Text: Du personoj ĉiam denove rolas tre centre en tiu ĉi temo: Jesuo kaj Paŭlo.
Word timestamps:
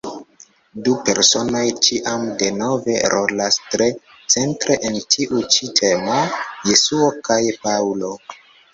Du 0.85 0.95
personoj 1.09 1.61
ĉiam 1.87 2.23
denove 2.39 2.97
rolas 3.15 3.61
tre 3.75 3.91
centre 4.37 4.81
en 4.91 4.99
tiu 5.15 5.45
ĉi 5.57 5.73
temo: 5.83 6.19
Jesuo 6.67 7.15
kaj 7.31 7.43
Paŭlo. 7.65 8.17